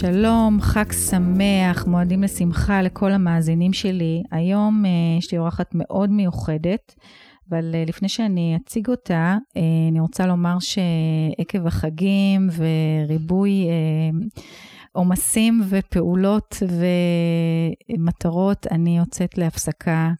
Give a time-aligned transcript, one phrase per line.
[0.00, 4.22] שלום, חג שמח, מועדים לשמחה לכל המאזינים שלי.
[4.30, 6.94] היום uh, יש לי אורחת מאוד מיוחדת,
[7.50, 9.58] אבל uh, לפני שאני אציג אותה, uh,
[9.90, 13.66] אני רוצה לומר שעקב החגים וריבוי
[14.92, 16.56] עומסים ופעולות
[17.90, 20.12] ומטרות, אני יוצאת להפסקה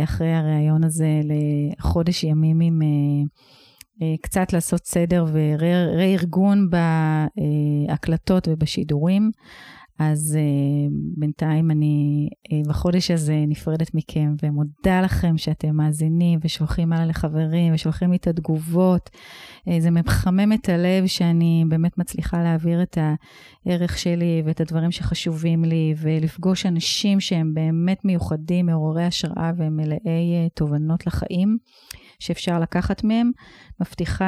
[0.00, 2.82] אחרי הריאיון הזה לחודש ימים עם...
[4.02, 6.70] אה, קצת לעשות סדר ורה-ארגון
[7.88, 9.30] בהקלטות ובשידורים.
[9.98, 12.28] אז uh, בינתיים אני
[12.68, 19.10] בחודש הזה נפרדת מכם ומודה לכם שאתם מאזינים ושולחים הלאה לחברים ושולחים לי את התגובות.
[19.78, 22.98] זה מחמם את הלב שאני באמת מצליחה להעביר את
[23.66, 30.50] הערך שלי ואת הדברים שחשובים לי ולפגוש אנשים שהם באמת מיוחדים, מעוררי השראה ומלאי uh,
[30.54, 31.58] תובנות לחיים.
[32.18, 33.30] שאפשר לקחת מהם.
[33.80, 34.24] מבטיחה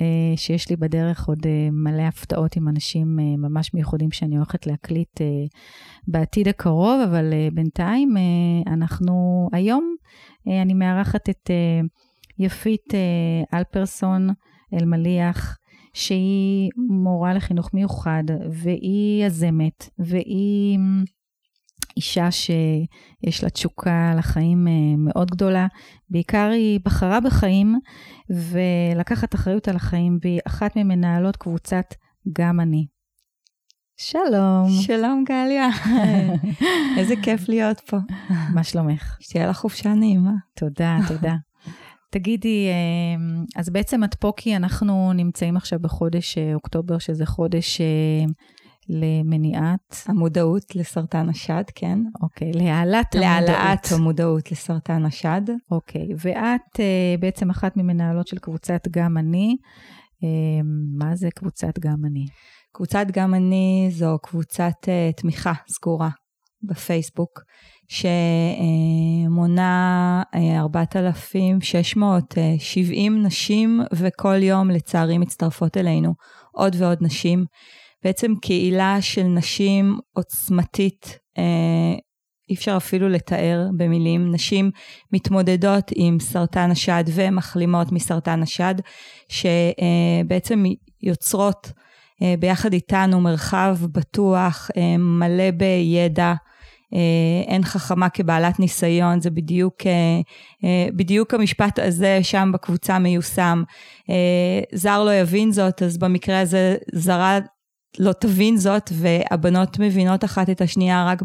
[0.00, 4.66] אה, שיש לי בדרך עוד אה, מלא הפתעות עם אנשים אה, ממש מיוחדים שאני הולכת
[4.66, 5.26] להקליט אה,
[6.08, 9.94] בעתיד הקרוב, אבל אה, בינתיים אה, אנחנו היום,
[10.48, 11.80] אה, אני מארחת את אה,
[12.38, 14.28] יפית אה, אלפרסון
[14.74, 15.58] אלמליח.
[15.94, 20.78] שהיא מורה לחינוך מיוחד, והיא יזמת, והיא
[21.96, 25.66] אישה שיש לה תשוקה לחיים אה, מאוד גדולה.
[26.10, 27.78] בעיקר היא בחרה בחיים
[28.30, 31.94] ולקחת אחריות על החיים, והיא אחת ממנהלות קבוצת
[32.32, 32.86] גם אני.
[33.96, 34.68] שלום.
[34.82, 35.68] שלום גליה,
[36.98, 37.96] איזה כיף להיות פה.
[38.54, 39.16] מה שלומך?
[39.20, 40.32] שתהיה לך חופשה נעימה.
[40.56, 41.34] תודה, תודה.
[42.14, 47.80] תגידי, אה, אז בעצם את פה כי אנחנו נמצאים עכשיו בחודש אה, אוקטובר, שזה חודש
[48.88, 50.04] למניעת...
[50.06, 51.98] המודעות לסרטן השד, כן.
[52.22, 53.48] אוקיי, להעלאת המודעות.
[53.48, 55.40] להעלאת המודעות לסרטן השד.
[55.70, 59.56] אוקיי, ואת uh, בעצם אחת ממנהלות של קבוצת גם אני.
[60.98, 62.26] מה זה קבוצת גם אני?
[62.72, 66.10] קבוצת גם אני זו קבוצת uh, תמיכה סגורה
[66.66, 67.40] בפייסבוק,
[67.88, 68.22] שמונה
[70.34, 76.14] uh, 4,670 נשים, וכל יום לצערי מצטרפות אלינו
[76.52, 77.44] עוד ועוד נשים.
[78.04, 81.94] בעצם קהילה של נשים עוצמתית, אה,
[82.50, 84.70] אי אפשר אפילו לתאר במילים, נשים
[85.12, 88.74] מתמודדות עם סרטן השד ומחלימות מסרטן השד,
[89.28, 90.64] שבעצם
[91.02, 91.72] יוצרות
[92.22, 96.34] אה, ביחד איתנו מרחב בטוח, אה, מלא בידע.
[97.46, 99.76] אין חכמה כבעלת ניסיון, זה בדיוק,
[100.96, 103.62] בדיוק המשפט הזה שם בקבוצה מיושם.
[104.72, 107.38] זר לא יבין זאת, אז במקרה הזה זרה
[107.98, 111.22] לא תבין זאת, והבנות מבינות אחת את השנייה רק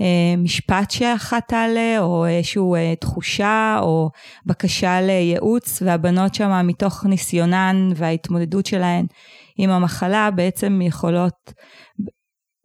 [0.00, 4.10] במשפט שאחת תעלה, או איזושהי אה, תחושה, או
[4.46, 9.06] בקשה לייעוץ, והבנות שם מתוך ניסיונן וההתמודדות שלהן
[9.58, 11.52] עם המחלה, בעצם יכולות,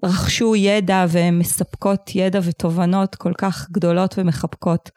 [0.04, 4.92] רכשו ידע ומספקות ידע ותובנות כל כך גדולות ומחבקות.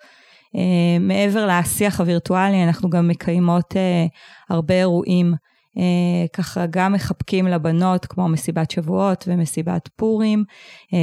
[0.57, 0.59] Uh,
[1.01, 5.35] מעבר לשיח הווירטואלי, אנחנו גם מקיימות uh, הרבה אירועים.
[5.79, 10.45] אה, ככה גם מחבקים לבנות, כמו מסיבת שבועות ומסיבת פורים,
[10.95, 10.99] אה,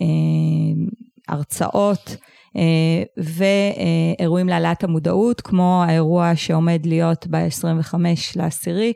[0.00, 0.86] אה,
[1.28, 2.16] הרצאות.
[2.52, 3.22] uh,
[4.18, 7.94] ואירועים להעלאת המודעות, כמו האירוע שעומד להיות ב-25
[8.36, 8.92] לעשירי,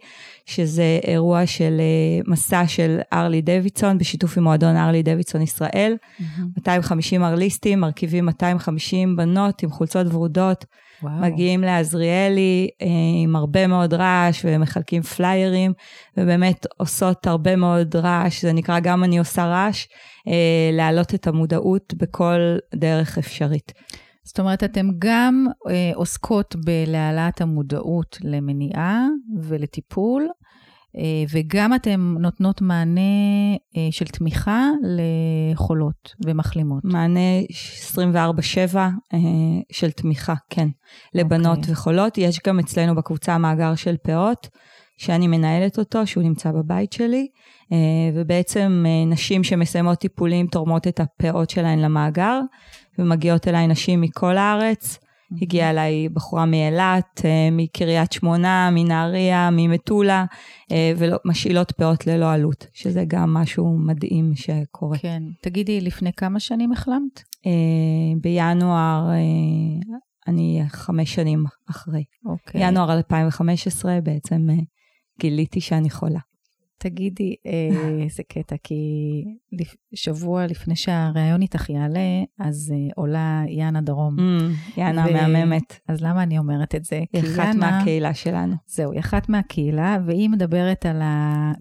[0.47, 1.81] שזה אירוע של
[2.25, 5.97] uh, מסע של ארלי דוידסון, בשיתוף עם מועדון ארלי דוידסון ישראל.
[6.01, 6.43] Mm-hmm.
[6.57, 10.65] 250 ארליסטים, מרכיבים 250 בנות עם חולצות ורודות.
[11.03, 11.15] וואו.
[11.21, 12.87] מגיעים לעזריאלי אה,
[13.23, 15.73] עם הרבה מאוד רעש ומחלקים פליירים,
[16.17, 19.87] ובאמת עושות הרבה מאוד רעש, זה נקרא גם אני עושה רעש,
[20.29, 22.39] אה, להעלות את המודעות בכל
[22.75, 23.73] דרך אפשרית.
[24.25, 29.07] זאת אומרת, אתן גם אה, עוסקות בלהעלאת המודעות למניעה
[29.43, 30.29] ולטיפול,
[31.31, 33.01] וגם אתן נותנות מענה
[33.77, 36.85] אה, של תמיכה לחולות ומחלימות.
[36.85, 37.41] מענה
[37.95, 39.19] 24/7 אה,
[39.73, 40.69] של תמיכה, כן,
[41.15, 41.61] לבנות okay.
[41.61, 41.73] אוקיי.
[41.73, 42.19] וחולות.
[42.19, 44.49] יש גם אצלנו בקבוצה מאגר של פאות,
[44.99, 47.29] שאני מנהלת אותו, שהוא נמצא בבית שלי,
[48.15, 52.41] ובעצם נשים שמסיימות טיפולים תורמות את הפאות שלהן למאגר,
[52.99, 54.99] ומגיעות אליי נשים מכל הארץ.
[55.43, 60.25] הגיעה אליי בחורה מאילת, אה, מקריית שמונה, מנהריה, ממטולה,
[60.73, 64.99] אה, ומשאילות פאות ללא עלות, שזה גם משהו מדהים שקורה.
[64.99, 65.23] כן.
[65.43, 67.23] תגידי, לפני כמה שנים החלמת?
[67.47, 69.11] אה, בינואר,
[70.29, 72.05] אני חמש שנים אחרי.
[72.25, 72.69] אוקיי.
[72.69, 74.47] ינואר 2015 בעצם
[75.21, 76.21] גיליתי שאני חולה.
[76.79, 77.35] תגידי,
[78.03, 78.75] איזה קטע, כי
[79.97, 82.01] שבוע לפני שהראיון איתך יעלה,
[82.39, 84.17] אז אה, עולה יאנה דרום.
[84.19, 85.81] Mm, יאנה מהממת.
[85.89, 87.03] אז למה אני אומרת את זה?
[87.13, 88.55] היא אחת מהקהילה שלנו.
[88.67, 91.03] זהו, היא אחת מהקהילה, והיא מדברת על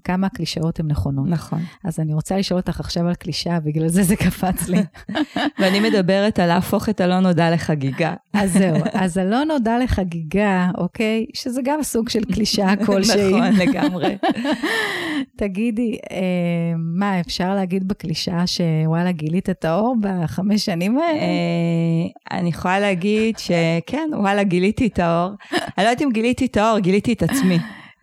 [0.03, 1.27] כמה הקלישאות הן נכונות.
[1.29, 1.59] נכון.
[1.83, 4.77] אז אני רוצה לשאול אותך עכשיו על קלישאה, בגלל זה זה קפץ לי.
[5.59, 8.13] ואני מדברת על להפוך את הלא נודע לחגיגה.
[8.33, 11.25] אז זהו, אז הלא נודע לחגיגה, אוקיי?
[11.33, 13.31] שזה גם סוג של קלישאה כלשהי.
[13.31, 14.17] נכון, לגמרי.
[15.38, 16.17] תגידי, אה,
[16.77, 21.19] מה, אפשר להגיד בקלישאה שוואלה, גילית את האור בחמש שנים האלה?
[21.19, 25.31] אה, אני יכולה להגיד שכן, וואלה, גיליתי את האור.
[25.51, 27.57] אני לא יודעת אם גיליתי את האור, גיליתי את עצמי.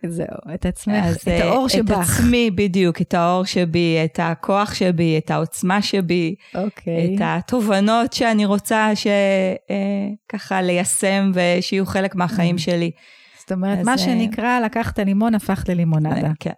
[0.07, 1.91] זהו, את עצמך, את האור שבך.
[1.91, 7.15] את עצמי, בדיוק, את האור שבי, את הכוח שבי, את העוצמה שבי, אוקיי.
[7.15, 12.91] את התובנות שאני רוצה שככה ליישם ושיהיו חלק מהחיים שלי.
[13.39, 16.31] זאת אומרת, מה שנקרא, לקחת לימון, הפך ללימונדה.
[16.39, 16.51] כן.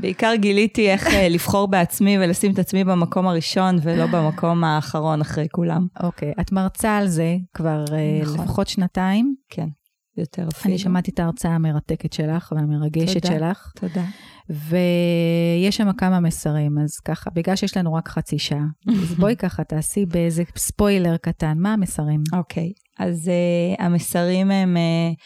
[0.00, 5.46] בעיקר גיליתי איך אה, לבחור בעצמי ולשים את עצמי במקום הראשון ולא במקום האחרון אחרי
[5.52, 5.86] כולם.
[6.02, 8.40] אוקיי, את מרצה על זה כבר אה, נכון.
[8.40, 9.34] לפחות שנתיים.
[9.48, 9.68] כן,
[10.16, 10.72] יותר אפילו.
[10.72, 13.72] אני שמעתי את ההרצאה המרתקת שלך והמרגשת תודה, שלך.
[13.76, 14.04] תודה.
[14.50, 19.64] ויש שם כמה מסרים, אז ככה, בגלל שיש לנו רק חצי שעה, אז בואי ככה,
[19.64, 22.22] תעשי באיזה ספוילר קטן, מה המסרים?
[22.32, 23.30] אוקיי, אז
[23.78, 25.16] uh, המסרים הם, uh,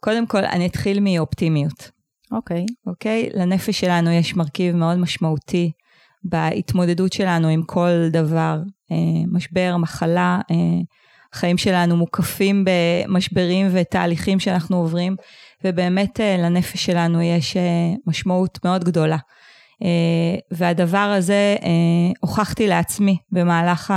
[0.00, 1.97] קודם כל, אני אתחיל מאופטימיות.
[2.32, 2.66] אוקיי.
[2.68, 2.74] Okay.
[2.86, 3.28] אוקיי?
[3.32, 3.38] Okay?
[3.38, 5.72] לנפש שלנו יש מרכיב מאוד משמעותי
[6.24, 8.60] בהתמודדות שלנו עם כל דבר,
[8.92, 8.96] אה,
[9.32, 10.56] משבר, מחלה, אה,
[11.32, 15.16] החיים שלנו מוקפים במשברים ותהליכים שאנחנו עוברים,
[15.64, 17.56] ובאמת אה, לנפש שלנו יש
[18.06, 19.16] משמעות מאוד גדולה.
[20.50, 21.56] והדבר הזה
[22.20, 23.94] הוכחתי לעצמי במהלך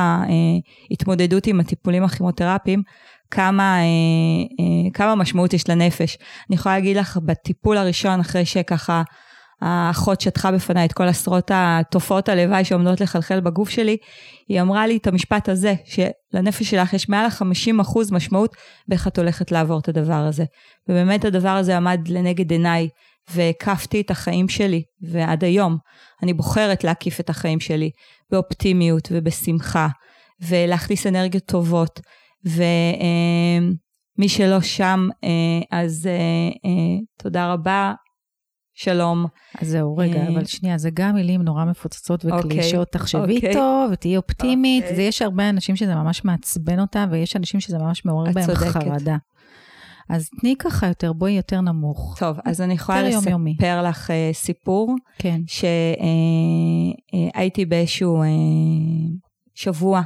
[0.89, 2.83] ההתמודדות עם הטיפולים הכימותרפיים,
[3.31, 6.18] כמה, אה, אה, כמה משמעות יש לנפש.
[6.50, 9.01] אני יכולה להגיד לך, בטיפול הראשון, אחרי שככה
[9.62, 13.98] האחות שטחה בפניי את כל עשרות התופעות הלוואי שעומדות לחלחל בגוף שלי,
[14.50, 18.56] היא אמרה לי את המשפט הזה, שלנפש שלך יש מעל ל-50% משמעות
[18.88, 20.44] באיך את הולכת לעבור את הדבר הזה.
[20.89, 22.88] ובאמת הדבר הזה עמד לנגד עיניי,
[23.33, 25.78] והקפתי את החיים שלי, ועד היום
[26.24, 27.89] אני בוחרת להקיף את החיים שלי
[28.31, 29.88] באופטימיות ובשמחה,
[30.42, 32.00] ולהכניס אנרגיות טובות.
[32.46, 35.30] ומי שלא שם, אה,
[35.80, 36.12] אז אה,
[36.66, 37.94] אה, תודה רבה.
[38.74, 39.26] שלום.
[39.62, 42.88] אז זהו, רגע, אבל שנייה, זה גם מילים נורא מפוצצות וקלישות.
[42.88, 43.54] Okay, תחשבי okay.
[43.54, 44.86] טוב ותהיי אופטימית.
[44.86, 45.02] Okay.
[45.02, 48.68] יש הרבה אנשים שזה ממש מעצבן אותם, ויש אנשים שזה ממש מעורר בהם צודקת.
[48.68, 49.18] חרדה.
[50.10, 52.16] אז תני ככה יותר, בואי יותר נמוך.
[52.20, 53.56] טוב, אז אני יכולה לספר יומי.
[53.84, 54.96] לך uh, סיפור.
[55.18, 55.42] כן.
[55.48, 56.02] שהייתי
[57.62, 58.28] uh, uh, באיזשהו uh,
[59.56, 60.02] שבוע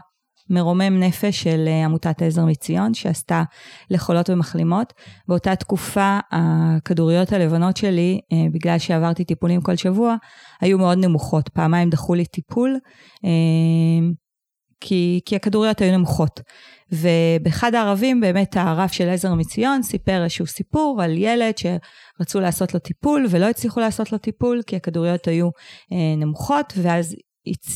[0.50, 3.44] מרומם נפש של אה, עמותת עזר מציון, שעשתה
[3.90, 4.94] לחולות ומחלימות.
[5.28, 10.16] באותה תקופה הכדוריות הלבנות שלי, אה, בגלל שעברתי טיפולים כל שבוע,
[10.62, 11.50] היו מאוד נמוכות.
[11.50, 12.78] פעמיים דחו לי טיפול,
[13.26, 13.30] אה,
[14.80, 16.40] כי, כי הכדוריות היו נמוכות.
[16.92, 22.80] ובאחד הערבים באמת הרב של עזר מציון סיפר איזשהו סיפור על ילד שרצו לעשות לו
[22.80, 25.50] טיפול ולא הצליחו לעשות לו טיפול כי הכדוריות היו
[25.92, 27.16] אה, נמוכות ואז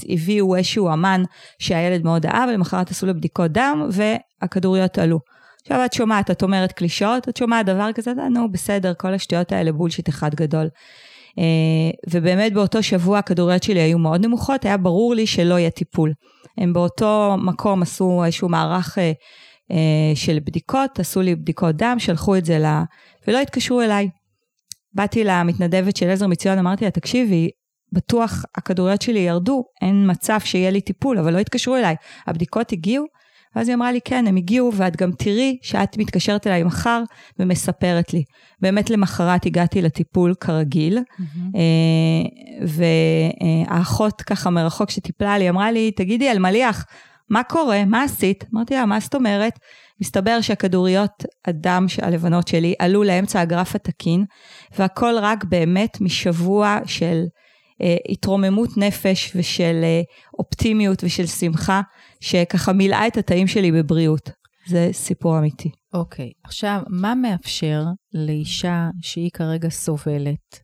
[0.10, 1.24] הביאו איזשהו אמן
[1.60, 5.20] שהילד מאוד אהב, למחרת עשו לו בדיקות דם והכדוריות עלו.
[5.62, 9.72] עכשיו את שומעת, את אומרת קלישאות, את שומעת דבר כזה, נו בסדר, כל השטויות האלה
[9.72, 10.68] בולשיט אחד גדול.
[11.30, 16.14] Uh, ובאמת באותו שבוע הכדוריות שלי היו מאוד נמוכות, היה ברור לי שלא יהיה טיפול.
[16.58, 19.76] הם באותו מקום עשו איזשהו מערך uh,
[20.16, 22.66] של בדיקות, עשו לי בדיקות דם, שלחו את זה ל...
[23.28, 24.10] ולא התקשרו אליי.
[24.94, 27.50] באתי למתנדבת של עזר מציון, אמרתי לה, תקשיבי,
[27.94, 31.96] בטוח הכדוריות שלי ירדו, אין מצב שיהיה לי טיפול, אבל לא התקשרו אליי.
[32.28, 33.06] הבדיקות הגיעו,
[33.56, 37.04] ואז היא אמרה לי, כן, הם הגיעו, ואת גם תראי שאת מתקשרת אליי מחר
[37.40, 38.24] ומספרת לי.
[38.62, 41.58] באמת למחרת הגעתי לטיפול כרגיל, mm-hmm.
[43.68, 46.86] והאחות ככה מרחוק שטיפלה לי, אמרה לי, תגידי, אלמליח,
[47.30, 47.86] מה קורה?
[47.86, 48.46] מה עשית?
[48.54, 49.60] אמרתי לה, מה זאת אומרת?
[50.02, 54.26] מסתבר שהכדוריות הדם הלבנות שלי עלו לאמצע הגרף התקין,
[54.78, 57.24] והכל רק באמת משבוע של
[58.10, 60.02] התרוממות נפש ושל אה,
[60.40, 61.82] אופטימיות ושל שמחה,
[62.22, 64.32] שככה מילאה את התאים שלי בבריאות.
[64.68, 65.70] זה סיפור אמיתי.
[65.94, 66.40] אוקיי, okay.
[66.44, 67.84] עכשיו, מה מאפשר
[68.14, 70.60] לאישה שהיא כרגע סובלת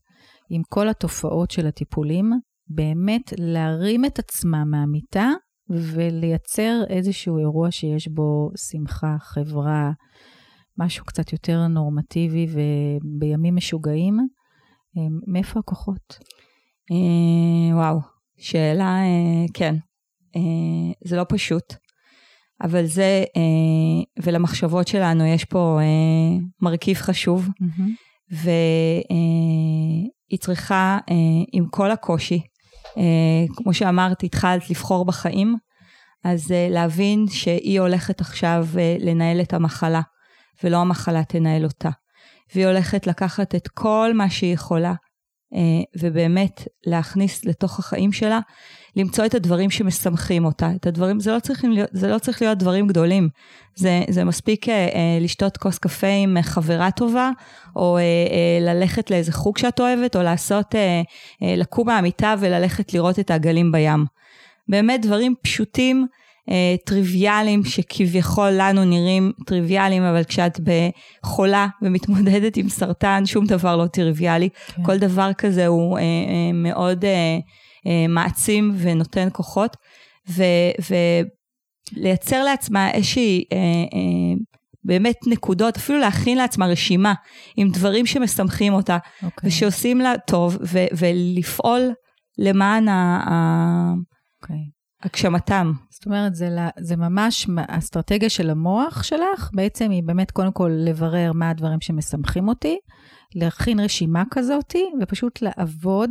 [0.50, 2.31] עם כל התופעות של הטיפולים,
[2.67, 5.29] באמת להרים את עצמה מהמיטה
[5.69, 9.91] ולייצר איזשהו אירוע שיש בו שמחה, חברה,
[10.79, 14.17] משהו קצת יותר נורמטיבי ובימים משוגעים?
[14.98, 16.19] אה, מאיפה הכוחות?
[16.92, 18.00] אה, וואו,
[18.38, 19.75] שאלה, אה, כן.
[20.36, 20.42] אה,
[21.04, 21.74] זה לא פשוט,
[22.63, 23.24] אבל זה,
[24.24, 25.80] ולמחשבות שלנו יש פה
[26.62, 27.82] מרכיב חשוב, mm-hmm.
[28.32, 30.98] והיא צריכה,
[31.51, 32.42] עם כל הקושי,
[33.56, 35.56] כמו שאמרת, התחלת לבחור בחיים,
[36.24, 38.68] אז להבין שהיא הולכת עכשיו
[39.00, 40.01] לנהל את המחלה,
[40.63, 41.89] ולא המחלה תנהל אותה.
[42.54, 44.94] והיא הולכת לקחת את כל מה שהיא יכולה,
[46.00, 48.40] ובאמת להכניס לתוך החיים שלה
[48.96, 50.72] למצוא את הדברים שמשמחים אותה.
[50.75, 53.30] את הדברים, זה לא, להיות, זה לא צריך להיות דברים גדולים.
[53.75, 57.32] זה, זה מספיק אה, אה, לשתות כוס קפה עם חברה טובה,
[57.75, 61.02] או אה, אה, ללכת לאיזה חוג שאת אוהבת, או לעשות, אה,
[61.44, 64.06] אה, לקום מהמיטה וללכת לראות את העגלים בים.
[64.68, 66.25] באמת דברים פשוטים, אה,
[66.86, 74.50] טריוויאליים, שכביכול לנו נראים טריוויאליים, אבל כשאת בחולה ומתמודדת עם סרטן, שום דבר לא טריוויאלי.
[74.50, 74.84] כן.
[74.84, 77.06] כל דבר כזה הוא אה, אה, מאוד...
[77.06, 77.38] אה,
[77.88, 79.78] אה, מעצים ונותן כוחות,
[81.98, 84.34] ולייצר לעצמה איזושהי אה, אה,
[84.84, 87.14] באמת נקודות, אפילו להכין לעצמה רשימה
[87.58, 89.25] עם דברים שמשמחים אותה, okay.
[89.25, 89.50] אוקיי.
[89.50, 91.92] ושעושים לה טוב, ו- ולפעול
[92.38, 93.20] למען ה...
[93.20, 93.32] okay.
[94.44, 94.58] אוקיי.
[95.04, 95.72] הגשמתם.
[95.96, 96.50] זאת אומרת, זה,
[96.80, 102.48] זה ממש האסטרטגיה של המוח שלך, בעצם היא באמת קודם כל לברר מה הדברים שמשמחים
[102.48, 102.78] אותי,
[103.36, 106.10] להכין רשימה כזאתי, ופשוט לעבוד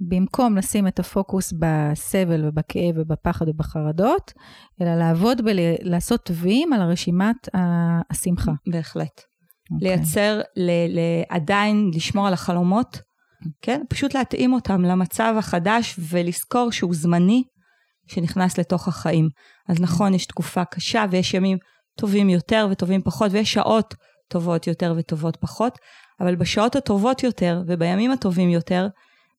[0.00, 4.32] במקום לשים את הפוקוס בסבל ובכאב ובפחד ובחרדות,
[4.82, 7.48] אלא לעבוד ולעשות ויים על הרשימת
[8.10, 8.52] השמחה.
[8.72, 9.20] בהחלט.
[9.20, 9.74] Okay.
[9.74, 9.88] אוקיי.
[9.88, 13.00] לייצר, ל- ל- עדיין לשמור על החלומות,
[13.62, 13.82] כן?
[13.88, 17.42] פשוט להתאים אותם למצב החדש ולזכור שהוא זמני,
[18.06, 19.28] שנכנס לתוך החיים.
[19.68, 21.58] אז נכון, יש תקופה קשה ויש ימים
[21.98, 23.94] טובים יותר וטובים פחות, ויש שעות
[24.28, 25.78] טובות יותר וטובות פחות,
[26.20, 28.88] אבל בשעות הטובות יותר ובימים הטובים יותר,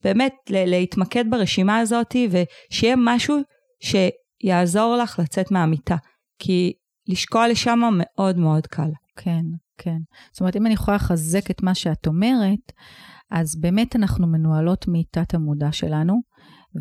[0.04, 3.38] באמת להתמקד ברשימה הזאת ושיהיה משהו
[3.80, 5.96] שיעזור לך לצאת מהמיטה.
[6.40, 6.74] כי
[7.08, 8.90] לשקוע לשם מאוד מאוד קל.
[9.16, 9.42] כן,
[9.78, 9.98] כן.
[10.32, 12.72] זאת אומרת, אם אני יכולה לחזק את מה שאת אומרת,
[13.32, 16.22] אז באמת אנחנו מנוהלות מתת המודע שלנו,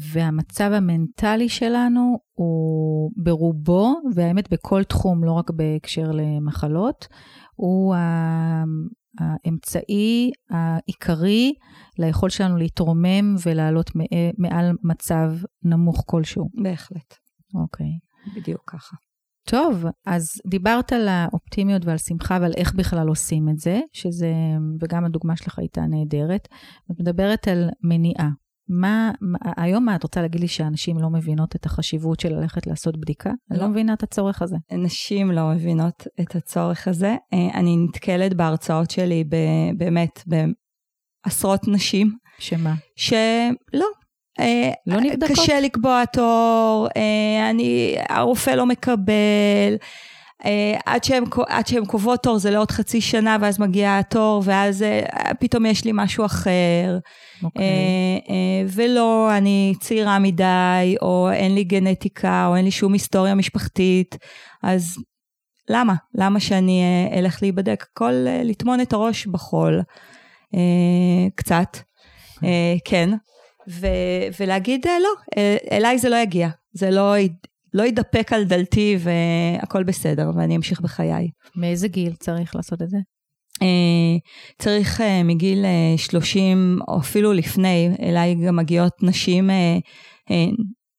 [0.01, 7.09] והמצב המנטלי שלנו הוא ברובו, והאמת בכל תחום, לא רק בהקשר למחלות,
[7.55, 7.95] הוא
[9.19, 11.55] האמצעי העיקרי
[11.99, 13.91] ליכול שלנו להתרומם ולעלות
[14.39, 15.33] מעל מצב
[15.63, 16.49] נמוך כלשהו.
[16.63, 17.15] בהחלט.
[17.55, 17.99] אוקיי.
[18.37, 18.97] בדיוק ככה.
[19.49, 24.33] טוב, אז דיברת על האופטימיות ועל שמחה ועל איך בכלל עושים את זה, שזה,
[24.81, 26.49] וגם הדוגמה שלך הייתה נהדרת.
[26.91, 28.29] את מדברת על מניעה.
[28.69, 32.67] מה, מה, היום מה את רוצה להגיד לי שאנשים לא מבינות את החשיבות של ללכת
[32.67, 33.31] לעשות בדיקה?
[33.31, 33.55] לא.
[33.55, 34.57] אני לא מבינה את הצורך הזה.
[34.73, 37.17] נשים לא מבינות את הצורך הזה.
[37.33, 39.25] אה, אני נתקלת בהרצאות שלי
[39.77, 42.13] באמת בעשרות נשים.
[42.39, 42.75] שמה?
[42.97, 43.87] שלא.
[44.41, 45.39] אה, לא נבדקות?
[45.39, 49.77] קשה לקבוע תור, אה, אני, הרופא לא מקבל.
[50.45, 50.47] Uh,
[50.87, 51.25] עד שהן
[51.67, 55.91] שהם קובעות תור זה לעוד חצי שנה ואז מגיע התור ואז uh, פתאום יש לי
[55.95, 56.99] משהו אחר.
[56.99, 57.45] Okay.
[57.45, 57.65] אוקיי.
[58.25, 64.17] Uh, ולא, אני צעירה מדי, או אין לי גנטיקה, או אין לי שום היסטוריה משפחתית,
[64.63, 64.97] אז
[65.69, 65.95] למה?
[66.15, 66.83] למה שאני
[67.19, 67.85] אלך להיבדק?
[68.01, 69.83] uh, לטמון את הראש בחול,
[71.35, 71.77] קצת,
[72.37, 72.41] uh,
[72.85, 73.11] כן,
[73.71, 75.41] ו- ולהגיד לא,
[75.73, 77.15] אליי זה לא יגיע, זה לא
[77.75, 81.29] לא ידפק על דלתי והכל בסדר, ואני אמשיך בחיי.
[81.57, 82.99] מאיזה גיל צריך לעשות את זה?
[83.61, 84.21] Uh,
[84.59, 85.65] צריך uh, מגיל
[85.95, 89.51] uh, 30 או אפילו לפני, אליי גם מגיעות נשים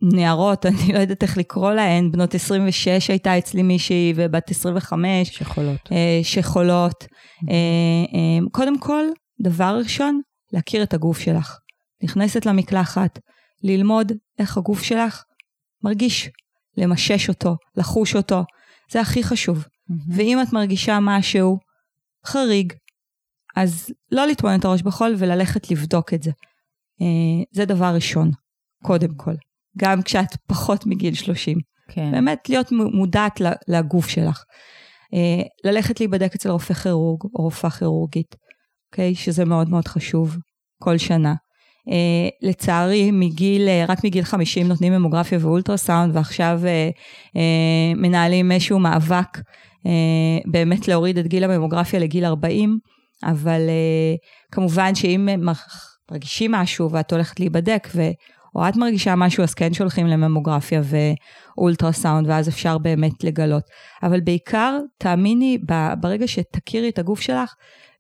[0.01, 5.29] נערות, אני לא יודעת איך לקרוא להן, בנות 26 הייתה אצלי מישהי ובת 25.
[5.29, 5.89] שחולות.
[6.24, 7.03] שחולות.
[7.41, 9.03] Uh, קודם כל,
[9.41, 10.22] דבר ראשון,
[10.53, 11.58] להכיר את הגוף שלך.
[12.03, 13.20] נכנסת למקלחת,
[13.63, 15.24] ללמוד איך הגוף שלך
[15.84, 16.29] מרגיש,
[16.77, 18.44] למשש אותו, לחוש אותו,
[18.91, 19.63] זה הכי חשוב.
[19.63, 19.94] Mm-hmm.
[20.15, 21.60] ואם את מרגישה משהו
[22.25, 22.74] חריג,
[23.55, 26.32] אז לא לטמון את הראש בחול וללכת לבדוק את זה.
[26.32, 28.32] Uh, זה דבר ראשון,
[28.84, 29.34] קודם כל.
[29.77, 31.58] גם כשאת פחות מגיל 30.
[31.88, 32.12] כן.
[32.12, 34.44] באמת להיות מודעת לגוף שלך.
[35.13, 38.36] Uh, ללכת להיבדק אצל רופא כירורג או רופאה כירורגית,
[38.91, 39.15] אוקיי?
[39.15, 40.38] שזה מאוד מאוד חשוב
[40.82, 41.34] כל שנה.
[41.89, 46.62] Uh, לצערי, מגיל, uh, רק מגיל 50 נותנים ממוגרפיה ואולטרסאונד, ועכשיו
[47.34, 47.38] uh,
[47.96, 49.39] מנהלים איזשהו מאבק
[50.46, 52.80] באמת להוריד את גיל הממוגרפיה לגיל 40,
[53.24, 53.62] אבל
[54.51, 55.30] כמובן שאם
[56.12, 58.01] מרגישים משהו ואת הולכת להיבדק, ו...
[58.56, 60.82] או את מרגישה משהו, אז כן שולחים לממוגרפיה
[61.58, 63.63] ואולטרסאונד, ואז אפשר באמת לגלות.
[64.04, 65.58] אבל בעיקר, תאמיני,
[66.00, 67.54] ברגע שתכירי את הגוף שלך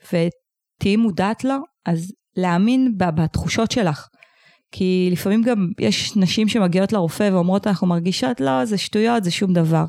[0.05, 4.07] ותהיי מודעת לו, אז להאמין בתחושות שלך.
[4.71, 9.53] כי לפעמים גם יש נשים שמגיעות לרופא ואומרות, אנחנו מרגישות, לא, זה שטויות, זה שום
[9.53, 9.85] דבר.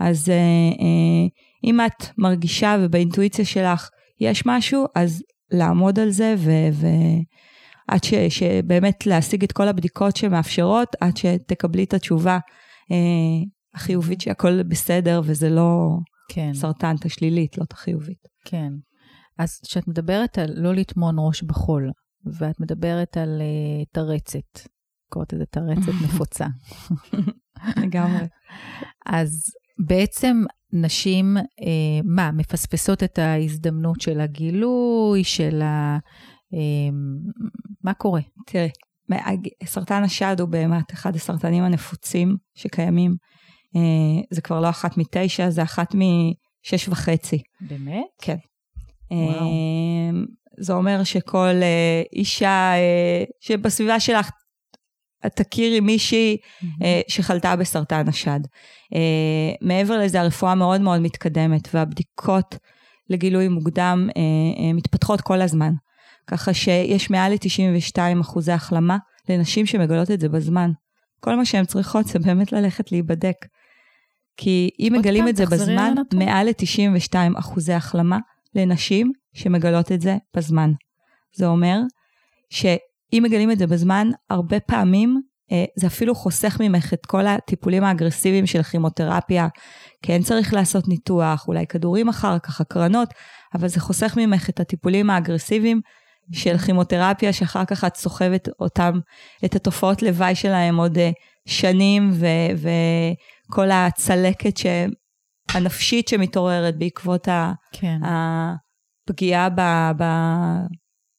[0.00, 1.28] אז אה, אה,
[1.64, 3.88] אם את מרגישה ובאינטואיציה שלך
[4.20, 11.16] יש משהו, אז לעמוד על זה, ועד ש, שבאמת להשיג את כל הבדיקות שמאפשרות, עד
[11.16, 12.38] שתקבלי את התשובה
[12.92, 12.96] אה,
[13.74, 15.88] החיובית שהכל בסדר, וזה לא
[16.32, 16.54] כן.
[16.54, 18.28] סרטן, את השלילית, לא את החיובית.
[18.44, 18.72] כן.
[19.40, 21.90] אז כשאת מדברת על לא לטמון ראש בחול,
[22.38, 24.68] ואת מדברת על uh, תרצת,
[25.08, 26.46] קוראת לזה תרצת נפוצה.
[27.76, 28.26] לגמרי.
[29.06, 29.30] אז
[29.86, 30.42] בעצם
[30.72, 35.98] נשים, אה, מה, מפספסות את ההזדמנות של הגילוי, של ה...
[36.54, 36.90] אה,
[37.84, 38.20] מה קורה?
[38.46, 38.70] תראי,
[39.64, 43.14] סרטן השד הוא באמת אחד הסרטנים הנפוצים שקיימים.
[43.76, 47.42] אה, זה כבר לא אחת מתשע, זה אחת משש וחצי.
[47.60, 48.06] באמת?
[48.22, 48.36] כן.
[49.10, 49.40] וואו.
[49.40, 50.20] אה,
[50.58, 54.30] זה אומר שכל אה, אישה אה, שבסביבה שלך
[55.26, 56.84] את תכירי מישהי mm-hmm.
[57.08, 58.40] שחלתה בסרטן השד.
[58.94, 62.56] אה, מעבר לזה, הרפואה מאוד מאוד מתקדמת, והבדיקות
[63.10, 65.72] לגילוי מוקדם אה, מתפתחות כל הזמן.
[66.26, 68.96] ככה שיש מעל ל-92 אחוזי החלמה
[69.28, 70.70] לנשים שמגלות את זה בזמן.
[71.20, 73.36] כל מה שהן צריכות זה באמת ללכת להיבדק.
[74.36, 78.18] כי אם מגלים את זה בזמן, מעל ל-92 אחוזי החלמה
[78.54, 80.72] לנשים שמגלות את זה בזמן.
[81.36, 81.78] זה אומר
[82.50, 85.20] שאם מגלים את זה בזמן, הרבה פעמים
[85.52, 89.48] אה, זה אפילו חוסך ממך את כל הטיפולים האגרסיביים של כימותרפיה.
[90.02, 93.08] כן צריך לעשות ניתוח, אולי כדורים אחר כך, הקרנות,
[93.54, 95.80] אבל זה חוסך ממך את הטיפולים האגרסיביים
[96.32, 98.92] של כימותרפיה, שאחר כך את סוחבת אותם,
[99.44, 101.10] את התופעות לוואי שלהם עוד אה,
[101.46, 102.10] שנים,
[102.56, 104.66] וכל הצלקת ש...
[105.54, 107.28] הנפשית שמתעוררת בעקבות
[107.72, 108.00] כן.
[108.04, 109.48] הפגיעה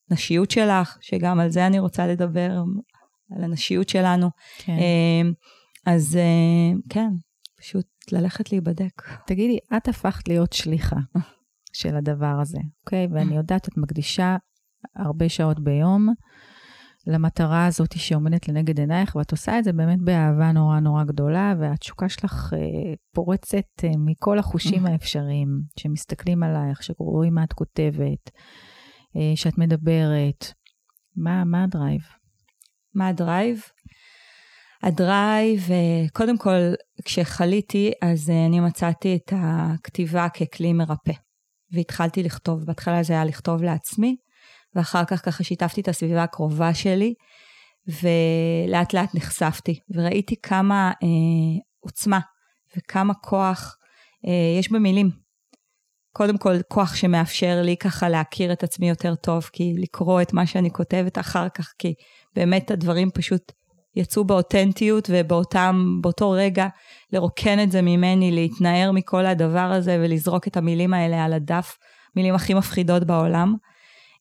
[0.09, 2.63] בנשיות שלך, שגם על זה אני רוצה לדבר,
[3.37, 4.29] על הנשיות שלנו.
[4.57, 4.77] כן.
[4.77, 5.33] אמ,
[5.85, 7.09] אז אה, כן,
[7.59, 9.01] פשוט ללכת להיבדק.
[9.27, 10.95] תגידי, את הפכת להיות שליחה
[11.73, 13.07] של הדבר הזה, אוקיי?
[13.11, 14.35] ואני יודעת, את מקדישה
[14.95, 16.09] הרבה שעות ביום
[17.07, 22.09] למטרה הזאת שעומדת לנגד עינייך, ואת עושה את זה באמת באהבה נורא נורא גדולה, והתשוקה
[22.09, 25.47] שלך אה, פורצת אה, מכל החושים האפשריים,
[25.79, 28.29] שמסתכלים עלייך, שרואים מה את כותבת,
[29.15, 30.53] אה, שאת מדברת.
[31.15, 32.01] מה, מה ה drive?
[32.95, 33.61] מה ה drive?
[34.83, 36.73] ה drive, אה, קודם כל,
[37.05, 41.13] כשחליתי, אז אה, אני מצאתי את הכתיבה ככלי מרפא.
[41.71, 44.15] והתחלתי לכתוב, בהתחלה זה היה לכתוב לעצמי,
[44.75, 47.13] ואחר כך ככה שיתפתי את הסביבה הקרובה שלי,
[47.87, 52.19] ולאט לאט נחשפתי, וראיתי כמה אה, עוצמה
[52.77, 53.77] וכמה כוח
[54.27, 55.09] אה, יש במילים.
[56.13, 60.45] קודם כל, כוח שמאפשר לי ככה להכיר את עצמי יותר טוב, כי לקרוא את מה
[60.45, 61.93] שאני כותבת אחר כך, כי
[62.35, 63.51] באמת הדברים פשוט
[63.95, 66.67] יצאו באותנטיות ובאותו רגע
[67.11, 71.77] לרוקן את זה ממני, להתנער מכל הדבר הזה ולזרוק את המילים האלה על הדף,
[72.15, 73.55] מילים הכי מפחידות בעולם.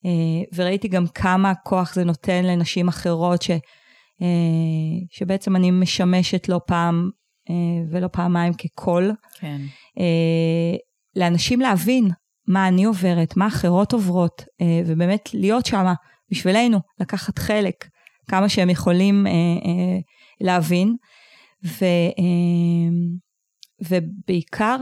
[0.05, 3.51] אה, וראיתי גם כמה כוח זה נותן לנשים אחרות, ש,
[4.23, 4.27] אה,
[5.11, 7.11] שבעצם אני משמשת לא פעם
[7.51, 7.55] אה,
[7.91, 9.13] ולא פעמיים כקול.
[9.41, 9.61] כן.
[11.17, 12.09] לאנשים להבין
[12.47, 14.45] מה אני עוברת, מה אחרות עוברות,
[14.87, 15.85] ובאמת להיות שם
[16.31, 17.89] בשבילנו, לקחת חלק.
[18.29, 19.27] כמה שהם יכולים
[20.41, 20.97] להבין.
[21.65, 21.85] ו,
[23.89, 24.77] ובעיקר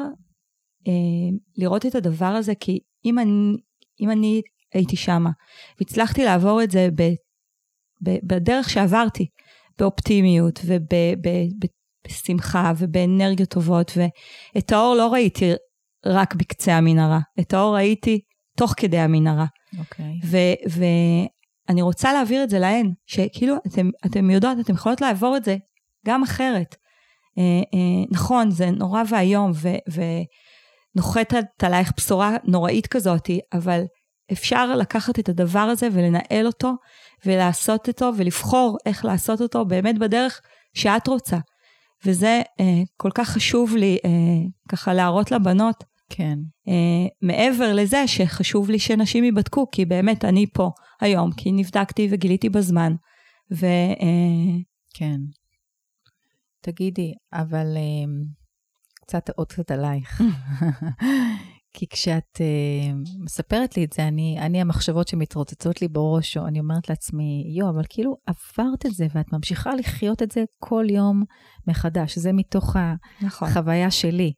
[1.56, 3.56] לראות את הדבר הזה, כי אם אני,
[4.00, 4.42] אם אני
[4.74, 5.30] הייתי שמה
[5.80, 7.02] והצלחתי לעבור את זה ב,
[8.02, 9.26] ב, בדרך שעברתי,
[9.78, 10.60] באופטימיות
[12.04, 15.52] ובשמחה ובאנרגיות טובות, ואת האור לא ראיתי
[16.06, 18.20] רק בקצה המנהרה, את האור ראיתי
[18.56, 19.46] תוך כדי המנהרה.
[19.78, 20.20] אוקיי.
[20.22, 21.28] Okay.
[21.68, 25.56] אני רוצה להעביר את זה להן, שכאילו, אתם, אתם יודעות, אתם יכולות לעבור את זה
[26.06, 26.76] גם אחרת.
[27.38, 27.42] אה,
[27.74, 29.52] אה, נכון, זה נורא ואיום,
[30.94, 33.82] ונוחתת עלייך בשורה נוראית כזאת, אבל
[34.32, 36.72] אפשר לקחת את הדבר הזה ולנהל אותו,
[37.26, 40.40] ולעשות אותו, ולבחור איך לעשות אותו באמת בדרך
[40.74, 41.38] שאת רוצה.
[42.06, 44.10] וזה אה, כל כך חשוב לי אה,
[44.68, 45.84] ככה להראות לבנות.
[46.10, 46.38] כן.
[46.68, 52.48] אה, מעבר לזה שחשוב לי שנשים ייבדקו, כי באמת אני פה היום, כי נבדקתי וגיליתי
[52.48, 52.94] בזמן.
[53.52, 53.66] ו...
[54.00, 54.58] אה,
[54.94, 55.20] כן.
[56.62, 58.12] תגידי, אבל אה,
[59.00, 60.20] קצת, עוד קצת עלייך.
[61.72, 66.60] כי כשאת uh, מספרת לי את זה, אני, אני המחשבות שמתרוצצות לי בראש, או אני
[66.60, 71.22] אומרת לעצמי, יו, אבל כאילו עברת את זה, ואת ממשיכה לחיות את זה כל יום
[71.66, 72.18] מחדש.
[72.18, 72.76] זה מתוך
[73.22, 73.48] נכון.
[73.48, 74.32] החוויה שלי.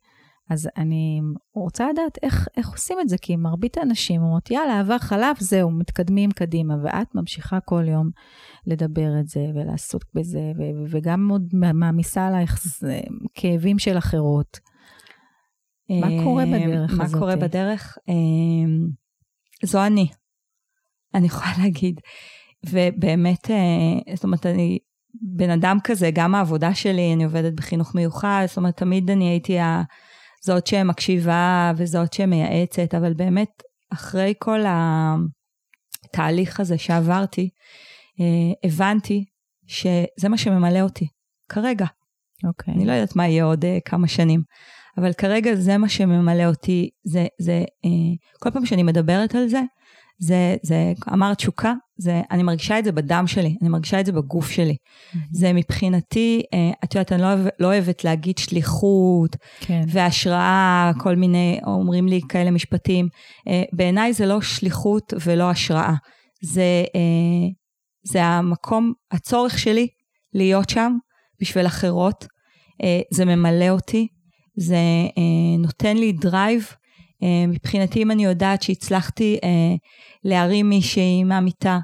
[0.51, 1.21] אז אני
[1.55, 5.71] רוצה לדעת איך, איך עושים את זה, כי מרבית האנשים אומרות, יאללה, עבר חלף, זהו,
[5.71, 8.11] מתקדמים קדימה, ואת ממשיכה כל יום
[8.67, 12.61] לדבר את זה ולעסוק בזה, ו- וגם עוד מעמיסה עלייך
[13.35, 14.70] כאבים של אחרות.
[15.91, 17.15] מה קורה בדרך מה הזאת?
[17.15, 17.99] מה קורה בדרך?
[18.09, 18.89] אמ,
[19.65, 20.09] זו אני.
[21.15, 22.01] אני יכולה להגיד,
[22.67, 24.79] ובאמת, אה, זאת אומרת, אני
[25.37, 29.59] בן אדם כזה, גם העבודה שלי, אני עובדת בחינוך מיוחד, זאת אומרת, תמיד אני הייתי
[30.45, 34.61] זאת שמקשיבה וזאת שמייעצת, אבל באמת, אחרי כל
[36.05, 37.51] התהליך הזה שעברתי,
[38.21, 39.25] אה, הבנתי
[39.67, 41.09] שזה מה שממלא אותי,
[41.49, 41.87] כרגע.
[42.45, 42.75] אוקיי.
[42.75, 42.77] Okay.
[42.77, 44.41] אני לא יודעת מה יהיה עוד כמה שנים,
[44.99, 49.61] אבל כרגע זה מה שממלא אותי, זה, זה, uh, כל פעם שאני מדברת על זה,
[50.19, 54.13] זה, זה, אמרת תשוקה, זה, אני מרגישה את זה בדם שלי, אני מרגישה את זה
[54.13, 54.75] בגוף שלי.
[54.75, 55.19] Mm-hmm.
[55.33, 59.83] זה מבחינתי, uh, את יודעת, אני לא, לא אוהבת להגיד שליחות, כן.
[59.89, 63.09] והשראה, כל מיני, אומרים לי כאלה משפטים.
[63.49, 65.95] אה, בעיניי זה לא שליחות ולא השראה.
[66.43, 66.85] זה,
[68.05, 69.89] זה המקום, הצורך שלי
[70.35, 70.97] להיות שם
[71.41, 72.27] בשביל אחרות.
[73.11, 74.09] זה ממלא אותי,
[74.57, 74.77] זה
[75.09, 76.67] אה, נותן לי drive.
[77.23, 79.47] אה, מבחינתי, אם אני יודעת שהצלחתי אה,
[80.25, 81.79] להרים מישהי מהמיטה,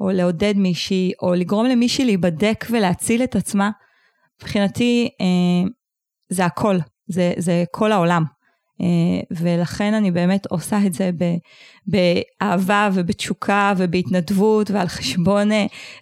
[0.00, 3.70] או לעודד מישהי, או לגרום למישהי להיבדק ולהציל את עצמה,
[4.42, 5.68] מבחינתי אה,
[6.28, 8.24] זה הכל, זה, זה כל העולם.
[8.82, 11.10] Uh, ולכן אני באמת עושה את זה
[11.86, 15.54] באהבה ובתשוקה ובהתנדבות ועל חשבון, uh,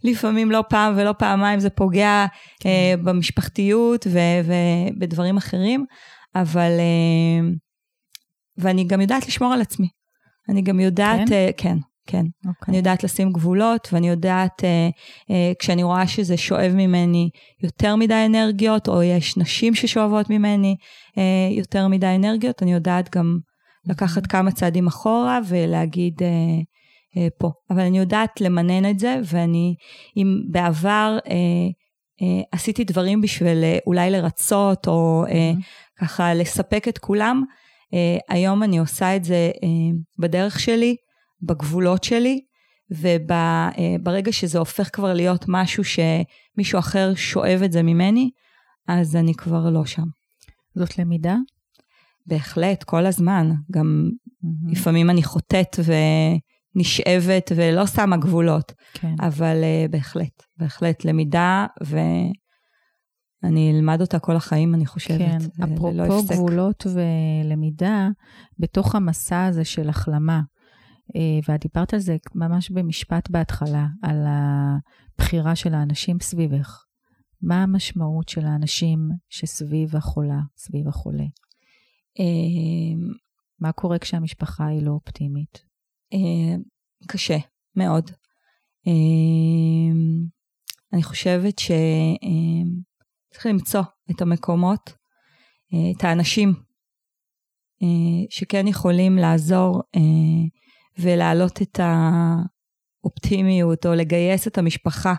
[0.05, 2.27] לפעמים לא פעם ולא פעמיים זה פוגע
[2.59, 2.67] uh,
[3.05, 5.85] במשפחתיות ו, ובדברים אחרים,
[6.35, 6.71] אבל,
[8.59, 9.89] ואני גם יודעת לשמור על עצמי.
[10.49, 11.77] אני גם יודעת, כן, כן,
[12.11, 12.25] כן.
[12.27, 12.49] Okay.
[12.49, 12.65] אוקיי.
[12.69, 14.65] אני יודעת לשים גבולות, ואני יודעת, uh,
[15.31, 17.31] uh, כשאני רואה שזה שואב ממני
[17.63, 20.77] יותר מדי אנרגיות, או יש נשים ששואבות ממני
[21.11, 23.39] uh, יותר מדי אנרגיות, אני יודעת גם
[23.87, 26.25] לקחת כמה צעדים אחורה ולהגיד uh,
[27.17, 27.51] uh, פה.
[27.71, 29.75] אבל אני יודעת למנן את זה, ואני,
[30.17, 35.31] אם בעבר uh, uh, עשיתי דברים בשביל uh, אולי לרצות, או uh,
[36.01, 37.95] ככה לספק את כולם, uh,
[38.29, 40.97] היום אני עושה את זה uh, בדרך שלי,
[41.43, 42.41] בגבולות שלי,
[42.91, 48.31] וברגע שזה הופך כבר להיות משהו שמישהו אחר שואב את זה ממני,
[48.89, 50.07] אז אני כבר לא שם.
[50.75, 51.37] זאת למידה?
[52.27, 53.51] בהחלט, כל הזמן.
[53.71, 54.73] גם mm-hmm.
[54.73, 55.77] לפעמים אני חוטאת
[56.75, 58.73] ונשאבת ולא שמה גבולות.
[58.93, 59.15] כן.
[59.21, 61.67] אבל uh, בהחלט, בהחלט למידה,
[63.43, 65.19] ואני אלמד אותה כל החיים, אני חושבת.
[65.19, 68.09] כן, אפרופו לא גבולות ולמידה,
[68.59, 70.43] בתוך המסע הזה של החלמה, אה,
[71.49, 76.85] ואת דיברת על זה ממש במשפט בהתחלה, על הבחירה של האנשים סביבך.
[77.43, 81.25] מה המשמעות של האנשים שסביב החולה, סביב החולה?
[82.21, 82.95] אה,
[83.61, 85.65] מה קורה כשהמשפחה היא לא אופטימית?
[86.13, 86.57] אה,
[87.07, 87.39] קשה,
[87.77, 88.11] מאוד.
[90.93, 94.93] אני חושבת שצריך למצוא את המקומות,
[95.97, 96.53] את האנשים
[98.31, 99.83] שכן יכולים לעזור
[100.99, 101.81] ולהעלות את
[103.03, 105.15] האופטימיות או לגייס את המשפחה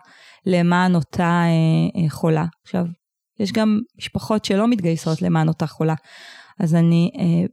[0.46, 2.46] למען אותה אה, אה, חולה.
[2.64, 2.86] עכשיו,
[3.40, 5.96] יש גם משפחות שלא מתגייסות למען אותה חולה.
[6.60, 7.46] אז אני, אה,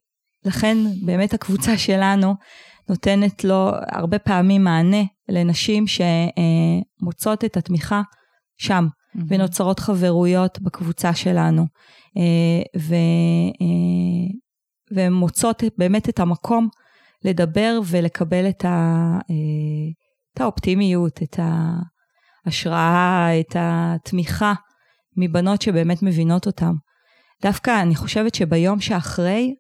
[0.45, 2.35] לכן באמת הקבוצה שלנו
[2.89, 8.03] נותנת לו הרבה פעמים מענה לנשים שמוצאות את התמיכה
[8.57, 9.21] שם, mm-hmm.
[9.29, 11.67] ונוצרות חברויות בקבוצה שלנו.
[12.79, 12.95] ו,
[14.91, 16.69] והן מוצאות באמת את המקום
[17.25, 18.69] לדבר ולקבל את, ה,
[19.31, 19.91] אה,
[20.35, 21.39] את האופטימיות, את
[22.47, 24.53] ההשראה, את התמיכה
[25.17, 26.73] מבנות שבאמת מבינות אותם.
[27.43, 29.55] דווקא אני חושבת שביום שאחרי,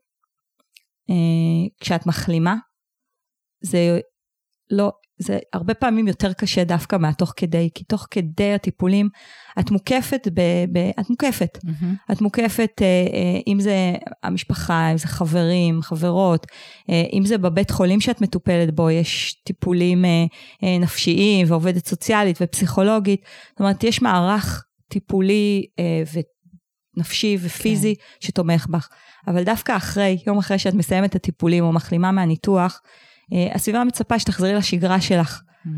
[1.10, 2.56] אה, כשאת מחלימה,
[3.60, 4.00] זה
[4.70, 9.08] לא, זה הרבה פעמים יותר קשה דווקא מהתוך כדי, כי תוך כדי הטיפולים
[9.60, 10.40] את מוקפת, ב,
[10.72, 11.58] ב, את מוקפת.
[11.64, 12.12] Mm-hmm.
[12.12, 16.46] את מוקפת, אה, אה, אם זה המשפחה, אם זה חברים, חברות,
[16.90, 20.24] אה, אם זה בבית חולים שאת מטופלת בו, יש טיפולים אה,
[20.64, 23.24] אה, נפשיים ועובדת סוציאלית ופסיכולוגית.
[23.50, 26.02] זאת אומרת, יש מערך טיפולי אה,
[26.96, 28.02] ונפשי ופיזי כן.
[28.20, 28.88] שתומך בך.
[29.26, 32.80] אבל דווקא אחרי, יום אחרי שאת מסיימת את הטיפולים או מחלימה מהניתוח,
[33.54, 35.40] הסביבה מצפה שתחזרי לשגרה שלך.
[35.66, 35.68] Mm.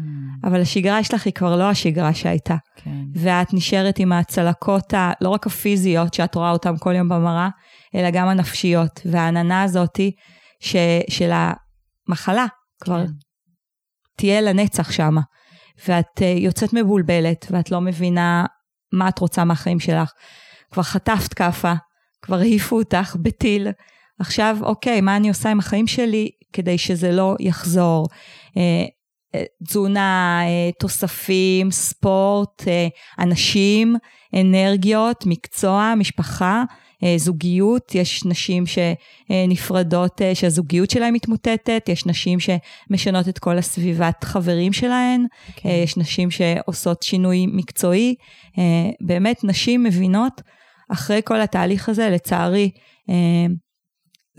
[0.48, 2.56] אבל השגרה שלך היא כבר לא השגרה שהייתה.
[2.76, 3.04] כן.
[3.14, 7.48] ואת נשארת עם הצלקות, ה, לא רק הפיזיות, שאת רואה אותן כל יום במראה,
[7.94, 9.00] אלא גם הנפשיות.
[9.04, 10.12] והעננה הזאתי
[10.60, 10.76] ש,
[11.10, 11.30] של
[12.08, 12.46] המחלה
[12.80, 13.12] כבר כן.
[14.16, 15.20] תהיה לנצח שמה.
[15.88, 18.44] ואת uh, יוצאת מבולבלת, ואת לא מבינה
[18.92, 20.12] מה את רוצה מהחיים שלך.
[20.70, 21.72] כבר חטפת כאפה,
[22.22, 23.68] כבר העיפו אותך בטיל.
[24.20, 28.06] עכשיו, אוקיי, מה אני עושה עם החיים שלי כדי שזה לא יחזור?
[28.56, 28.84] אה,
[29.34, 32.62] אה, תזונה, אה, תוספים, ספורט,
[33.18, 33.96] אנשים,
[34.40, 36.64] אנרגיות, מקצוע, משפחה,
[37.16, 45.26] זוגיות, יש נשים שנפרדות, שהזוגיות שלהן מתמוטטת, יש נשים שמשנות את כל הסביבת חברים שלהן,
[45.56, 45.68] כן.
[45.68, 48.14] יש נשים שעושות שינוי מקצועי.
[49.00, 50.42] באמת, נשים מבינות,
[50.92, 52.70] אחרי כל התהליך הזה, לצערי,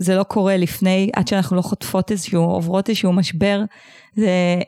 [0.02, 3.64] זה לא קורה לפני, עד שאנחנו לא חוטפות איזשהו, עוברות איזשהו משבר,
[4.16, 4.60] זה,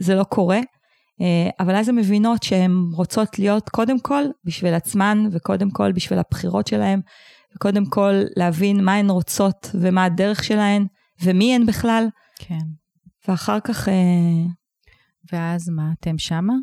[0.00, 0.60] זה לא קורה.
[1.20, 6.18] אה, אבל אז הן מבינות שהן רוצות להיות קודם כל בשביל עצמן, וקודם כל בשביל
[6.18, 7.00] הבחירות שלהן,
[7.56, 10.86] וקודם כל להבין מה הן רוצות ומה הדרך שלהן,
[11.22, 12.08] ומי הן בכלל.
[12.38, 12.64] כן.
[13.28, 13.88] ואחר כך...
[13.88, 14.44] אה,
[15.32, 16.54] ואז מה, אתם שמה?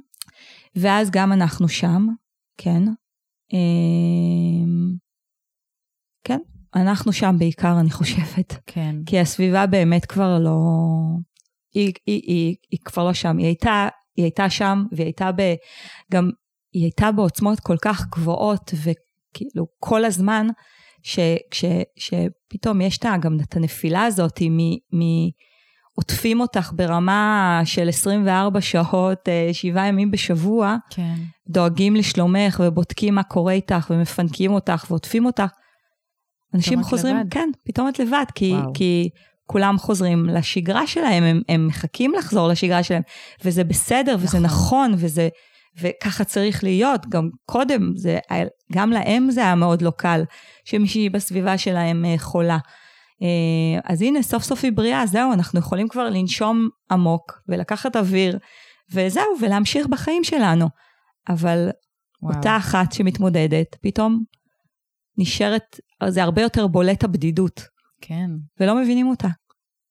[0.75, 2.07] ואז גם אנחנו שם,
[2.57, 2.83] כן.
[6.75, 8.56] אנחנו שם בעיקר, אני חושבת.
[8.65, 8.95] כן.
[9.06, 10.60] כי הסביבה באמת כבר לא...
[11.73, 13.38] היא, היא, היא, היא כבר לא שם.
[13.38, 15.41] היא הייתה היא הייתה שם, והיא הייתה ב...
[16.12, 16.30] גם,
[16.73, 20.47] היא הייתה בעוצמות כל כך גבוהות, וכאילו כל הזמן,
[21.03, 21.19] ש,
[21.51, 24.71] ש, שפתאום יש גם את הנפילה הזאת מ...
[24.71, 25.30] מ
[25.93, 31.15] עוטפים אותך ברמה של 24 שעות, אה, שבעה ימים בשבוע, כן.
[31.49, 35.45] דואגים לשלומך ובודקים מה קורה איתך ומפנקים אותך ועוטפים אותך.
[36.53, 37.33] אנשים חוזרים, לבד.
[37.33, 39.10] כן, פתאום את לבד, כי, כי
[39.45, 43.01] כולם חוזרים לשגרה שלהם, הם, הם מחכים לחזור לשגרה שלהם,
[43.45, 44.23] וזה בסדר, נכון.
[44.23, 45.29] וזה נכון, וזה,
[45.81, 47.05] וככה צריך להיות.
[47.10, 48.19] גם קודם, זה,
[48.73, 50.23] גם להם זה היה מאוד לא קל,
[50.65, 52.57] שמישהי בסביבה שלהם אה, חולה.
[53.21, 58.39] אה, אז הנה, סוף סוף היא בריאה, זהו, אנחנו יכולים כבר לנשום עמוק ולקחת אוויר,
[58.91, 60.67] וזהו, ולהמשיך בחיים שלנו.
[61.29, 61.69] אבל
[62.21, 62.36] וואו.
[62.36, 64.23] אותה אחת שמתמודדת, פתאום
[65.17, 67.62] נשארת, זה הרבה יותר בולט הבדידות.
[68.01, 68.29] כן.
[68.60, 69.27] ולא מבינים אותה.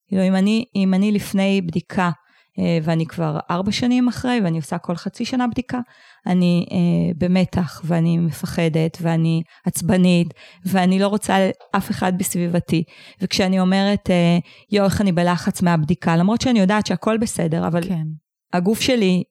[0.09, 2.11] כאילו, אם אני, אם אני לפני בדיקה,
[2.59, 5.81] אה, ואני כבר ארבע שנים אחרי, ואני עושה כל חצי שנה בדיקה,
[6.27, 12.83] אני אה, במתח, ואני מפחדת, ואני עצבנית, ואני לא רוצה אף אחד בסביבתי.
[13.21, 14.39] וכשאני אומרת, אה,
[14.71, 18.05] יואו, איך אני בלחץ מהבדיקה, למרות שאני יודעת שהכל בסדר, אבל כן.
[18.53, 19.23] הגוף שלי,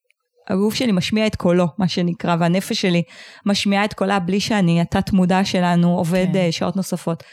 [0.47, 3.03] הגוף שלי משמיע את קולו, מה שנקרא, והנפש שלי
[3.45, 6.51] משמיעה את קולה בלי שאני, התת מודע שלנו עובד כן.
[6.51, 7.23] שעות נוספות.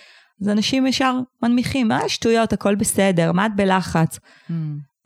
[0.43, 4.17] אז אנשים ישר מנמיכים, אה, שטויות, הכל בסדר, מה את בלחץ?
[4.17, 4.53] Mm.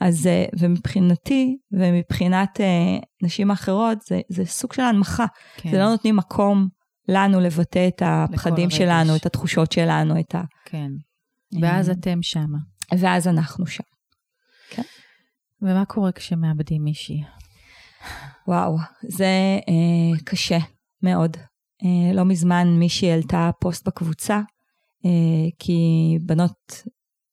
[0.01, 5.27] אז, אה, ומבחינתי, ומבחינת אה, נשים אחרות, זה, זה סוג של הנמכה.
[5.57, 5.71] כן.
[5.71, 6.69] זה לא נותנים מקום
[7.09, 10.42] לנו לבטא את הפחדים שלנו, את התחושות שלנו, את ה...
[10.64, 10.90] כן.
[11.61, 12.59] ואז אתם שמה.
[12.99, 13.85] ואז אנחנו שם.
[14.71, 14.83] כן.
[15.62, 17.23] ומה קורה כשמאבדים מישהי?
[18.49, 20.59] וואו, זה אה, קשה
[21.03, 21.37] מאוד.
[21.83, 24.40] אה, לא מזמן מישהי העלתה פוסט בקבוצה,
[25.05, 25.79] אה, כי
[26.21, 26.83] בנות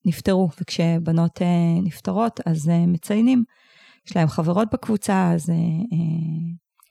[0.05, 3.43] נפטרו, וכשבנות אה, נפטרות אז אה, מציינים,
[4.07, 5.51] יש להם חברות בקבוצה, אז,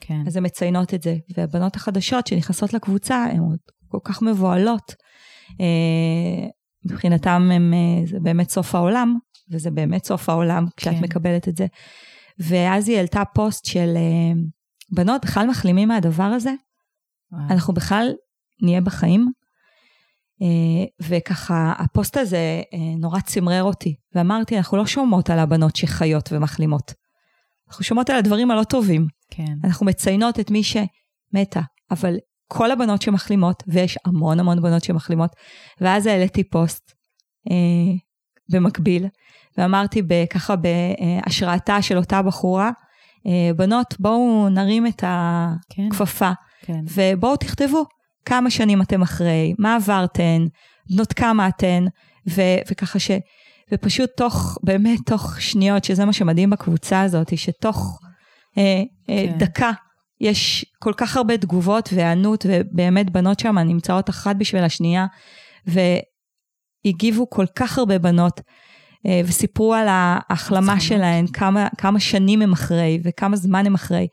[0.01, 0.23] כן.
[0.27, 1.17] אז הן מציינות את זה.
[1.37, 4.95] והבנות החדשות שנכנסות לקבוצה, הן עוד כל כך מבוהלות.
[6.85, 7.75] מבחינתם הם,
[8.07, 9.17] זה באמת סוף העולם,
[9.51, 11.05] וזה באמת סוף העולם כשאת כן.
[11.05, 11.67] מקבלת את זה.
[12.39, 13.97] ואז היא העלתה פוסט של
[14.91, 16.53] בנות בכלל מחלימים מהדבר הזה,
[17.33, 17.43] וואו.
[17.51, 18.13] אנחנו בכלל
[18.63, 19.33] נהיה בחיים.
[20.43, 26.33] אה, וככה, הפוסט הזה אה, נורא צמרר אותי, ואמרתי, אנחנו לא שומעות על הבנות שחיות
[26.33, 26.95] ומחלימות.
[27.69, 29.07] אנחנו שומעות על הדברים הלא טובים.
[29.31, 29.55] כן.
[29.65, 32.17] אנחנו מציינות את מי שמתה, אבל
[32.49, 35.31] כל הבנות שמחלימות, ויש המון המון בנות שמחלימות,
[35.81, 36.93] ואז העליתי פוסט
[37.51, 37.95] אה,
[38.49, 39.07] במקביל,
[39.59, 42.71] ואמרתי ככה בהשראתה של אותה בחורה,
[43.27, 45.01] אה, בנות, בואו נרים את
[45.69, 45.87] כן.
[45.87, 46.31] הכפפה,
[46.63, 46.85] כן, כן.
[47.15, 47.85] ובואו תכתבו.
[48.25, 50.47] כמה שנים אתם אחרי, מה עברתן,
[50.91, 51.85] בנות כמה אתן,
[52.29, 53.11] ו- וככה ש...
[53.73, 58.01] ופשוט תוך, באמת תוך שניות, שזה מה שמדהים בקבוצה הזאת, שתוך
[58.59, 59.39] אה, אה, כן.
[59.39, 59.71] דקה
[60.21, 65.07] יש כל כך הרבה תגובות והיענות, ובאמת בנות שם נמצאות אחת בשביל השנייה,
[66.87, 68.45] והגיבו כל כך הרבה בנות, אה,
[69.25, 74.09] וסיפרו על ההחלמה שלהן, כמה, כמה שנים הם אחרי, וכמה זמן הם אחרי.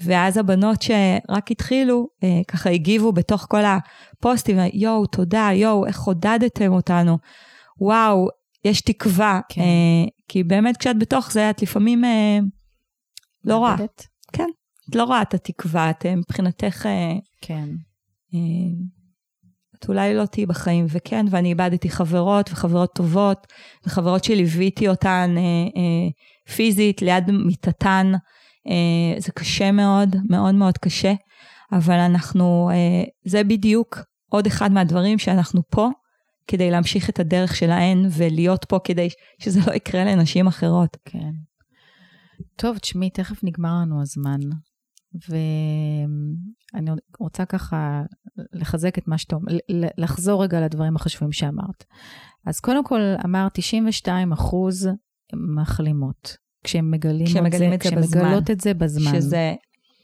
[0.00, 6.72] ואז הבנות שרק התחילו, אה, ככה הגיבו בתוך כל הפוסטים, יואו, תודה, יואו, איך עודדתם
[6.72, 7.18] אותנו.
[7.80, 8.28] וואו,
[8.64, 9.40] יש תקווה.
[9.48, 9.60] כן.
[9.60, 12.38] אה, כי באמת כשאת בתוך זה, את לפעמים אה,
[13.44, 13.76] לא רואה.
[14.32, 14.48] כן,
[14.90, 16.88] את לא רואה את התקווה, את מבחינתך...
[17.40, 17.68] כן.
[19.80, 23.46] את אולי לא תהיי בחיים, וכן, ואני איבדתי חברות וחברות טובות,
[23.86, 28.12] וחברות שליוויתי אותן אה, אה, פיזית ליד מיטתן.
[28.66, 31.12] אה, זה קשה מאוד, מאוד מאוד קשה,
[31.72, 35.88] אבל אנחנו, אה, זה בדיוק עוד אחד מהדברים שאנחנו פה
[36.46, 40.96] כדי להמשיך את הדרך שלהן ולהיות פה כדי שזה לא יקרה לנשים אחרות.
[41.04, 41.30] כן.
[42.56, 44.40] טוב, תשמעי, תכף נגמר לנו הזמן,
[45.14, 48.02] ואני רוצה ככה
[48.52, 49.52] לחזק את מה שאתה אומר,
[49.98, 51.84] לחזור רגע לדברים החשובים שאמרת.
[52.46, 54.88] אז קודם כל, אמרת 92 אחוז
[55.56, 56.36] מחלימות.
[56.64, 58.20] כשהם מגלים כשהם את זה, את זה כשהם בזמן.
[58.20, 59.20] מגלות את זה בזמן.
[59.20, 59.54] שזה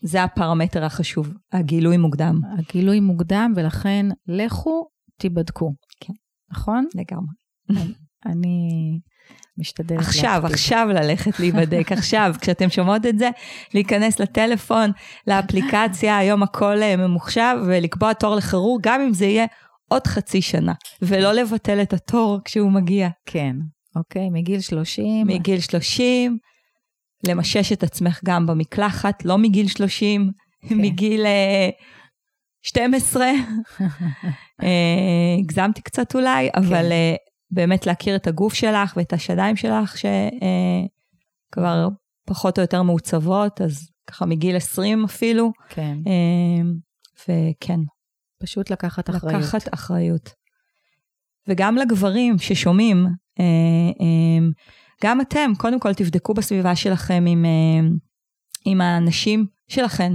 [0.02, 2.40] זה הפרמטר החשוב, הגילוי מוקדם.
[2.58, 5.74] הגילוי מוקדם, ולכן לכו, תיבדקו.
[6.00, 6.12] כן.
[6.50, 6.86] נכון?
[6.94, 7.92] לגמרי.
[8.32, 8.98] אני
[9.58, 10.52] משתדלת עכשיו, להקפיד.
[10.52, 13.30] עכשיו ללכת להיבדק, עכשיו, כשאתם שומעות את זה,
[13.74, 14.90] להיכנס לטלפון,
[15.26, 19.46] לאפליקציה, היום הכל אה, ממוחשב, ולקבוע תור לכירורג, גם אם זה יהיה
[19.88, 23.08] עוד חצי שנה, ולא לבטל את התור כשהוא מגיע.
[23.26, 23.56] כן,
[23.96, 25.26] אוקיי, מגיל 30.
[25.26, 26.38] מגיל 30,
[27.26, 30.30] למשש את עצמך גם במקלחת, לא מגיל 30,
[30.68, 30.74] כן.
[30.74, 31.68] מגיל אה,
[32.62, 33.26] 12.
[34.62, 37.14] אה, הגזמתי קצת אולי, אבל אה,
[37.50, 39.94] באמת להכיר את הגוף שלך ואת השדיים שלך,
[41.48, 41.88] שכבר
[42.26, 46.62] פחות או יותר מעוצבות, אז ככה מגיל 20 אפילו, כן, אה,
[47.22, 47.80] וכן,
[48.42, 49.42] פשוט לקחת אחריות.
[49.42, 50.30] לקחת אחריות.
[51.48, 53.06] וגם לגברים ששומעים,
[53.40, 53.44] אה,
[54.00, 54.46] אה,
[55.04, 57.88] גם אתם, קודם כל תבדקו בסביבה שלכם עם, אה,
[58.64, 60.12] עם הנשים שלכם,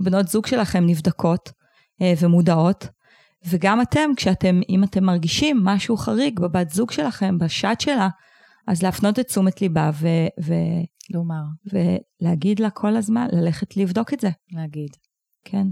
[0.00, 1.50] בנות זוג שלכם נבדקות
[2.02, 2.86] אה, ומודעות,
[3.46, 8.08] וגם אתם, כשאתם, אם אתם מרגישים משהו חריג בבת זוג שלכם, בשעת שלה,
[8.68, 10.08] אז להפנות את תשומת ליבה ו,
[10.44, 10.54] ו,
[11.10, 14.90] לומר, ולהגיד לה כל הזמן, ללכת לבדוק את זה, להגיד.
[15.44, 15.66] כן.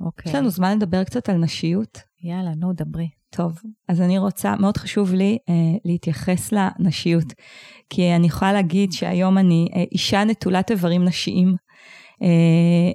[0.00, 0.30] אוקיי.
[0.30, 1.98] יש לנו זמן לדבר קצת על נשיות.
[2.22, 3.08] יאללה, נו, דברי.
[3.30, 7.32] טוב, אז אני רוצה, מאוד חשוב לי אה, להתייחס לנשיות,
[7.90, 11.54] כי אני יכולה להגיד שהיום אני אה, אישה נטולת איברים נשיים,
[12.22, 12.28] אה,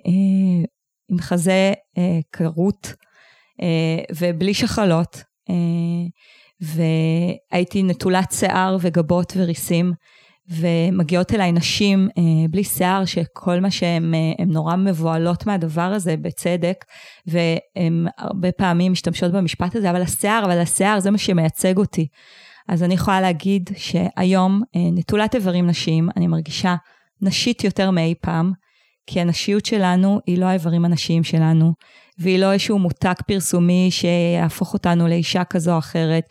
[0.08, 0.66] אה,
[1.10, 3.11] עם חזה אה, כרות אה,
[4.16, 5.56] ובלי שחלות, אה,
[6.62, 9.94] והייתי נטולת שיער וגבות וריסים,
[10.50, 16.18] ומגיעות אליי נשים אה, בלי שיער, שכל מה שהן אה, הן נורא מבוהלות מהדבר הזה,
[16.18, 16.86] בצדק,
[17.28, 22.08] והן הרבה פעמים משתמשות במשפט הזה, אבל השיער, אבל השיער זה מה שמייצג אותי.
[22.68, 26.76] אז אני יכולה להגיד שהיום, אה, נטולת איברים נשיים, אני מרגישה
[27.22, 28.52] נשית יותר מאי פעם,
[29.08, 31.74] כי הנשיות שלנו היא לא האיברים הנשיים שלנו,
[32.22, 36.24] והיא לא איזשהו מותג פרסומי שיהפוך אותנו לאישה כזו או אחרת,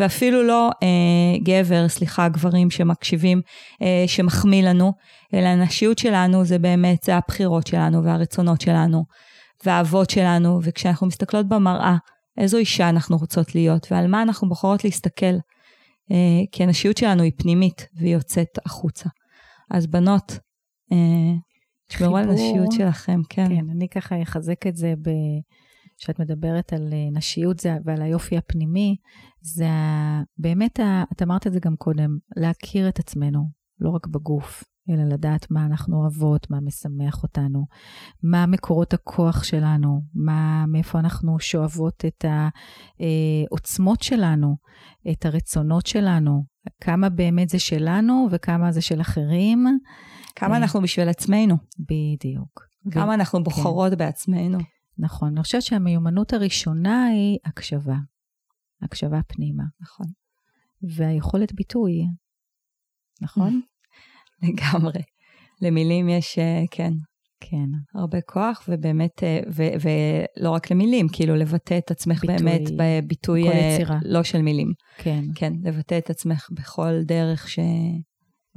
[0.00, 3.40] ואפילו לא אה, גבר, סליחה, גברים שמקשיבים,
[3.82, 4.92] אה, שמחמיא לנו,
[5.34, 9.04] אלא הנשיות שלנו זה באמת, זה הבחירות שלנו והרצונות שלנו,
[9.64, 11.96] והאהבות שלנו, וכשאנחנו מסתכלות במראה,
[12.38, 15.36] איזו אישה אנחנו רוצות להיות, ועל מה אנחנו בוחרות להסתכל.
[16.12, 19.08] אה, כי הנשיות שלנו היא פנימית, והיא יוצאת החוצה.
[19.70, 20.38] אז בנות,
[20.92, 21.34] אה,
[21.86, 22.30] תשמרו על.
[22.30, 23.48] הנשיות שלכם, כן.
[23.48, 25.10] כן, אני ככה אחזק את זה ב...
[25.98, 28.96] כשאת מדברת על אה, נשיות זה, ועל היופי הפנימי,
[29.40, 29.68] זה.
[30.38, 30.80] באמת.
[31.12, 33.40] את אמרת את זה גם קודם, להכיר את עצמנו,
[33.80, 37.66] לא רק בגוף, אלא לדעת מה אנחנו אוהבות, מה משמח אותנו,
[38.22, 42.24] מה מקורות הכוח שלנו, מה, מאיפה אנחנו שואבות את
[43.50, 44.56] העוצמות שלנו,
[45.12, 46.44] את הרצונות שלנו,
[46.80, 49.66] כמה באמת זה שלנו וכמה זה של אחרים.
[50.36, 52.66] כמה אה, אנחנו בשביל עצמנו, בדיוק.
[52.90, 54.58] כמה אנחנו בוחרות בעצמנו.
[54.98, 57.96] נכון, אני חושבת שהמיומנות הראשונה היא הקשבה.
[58.82, 59.64] הקשבה פנימה.
[59.80, 60.06] נכון.
[60.96, 61.92] והיכולת ביטוי,
[63.20, 63.60] נכון?
[64.42, 65.02] לגמרי.
[65.62, 66.92] למילים יש, אה, כן,
[67.40, 67.68] כן.
[67.94, 69.88] הרבה כוח, ובאמת, אה, ו-
[70.40, 73.78] ולא רק למילים, כאילו לבטא את עצמך ביטוי, באמת בביטוי אה.
[74.02, 74.72] לא של מילים.
[74.98, 75.24] כן.
[75.34, 77.58] כן, לבטא את עצמך בכל דרך ש...